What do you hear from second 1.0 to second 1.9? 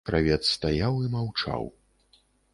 і маўчаў.